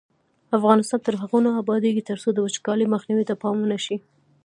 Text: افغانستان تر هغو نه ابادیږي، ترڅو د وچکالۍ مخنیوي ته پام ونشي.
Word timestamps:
افغانستان 0.57 0.99
تر 1.05 1.15
هغو 1.21 1.37
نه 1.45 1.51
ابادیږي، 1.61 2.07
ترڅو 2.09 2.29
د 2.33 2.39
وچکالۍ 2.45 2.85
مخنیوي 2.93 3.25
ته 3.29 3.35
پام 3.41 3.55
ونشي. 3.59 3.97